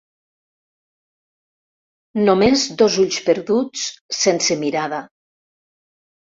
[2.21, 3.85] Només dos ulls perduts,
[4.23, 5.05] sense mirada.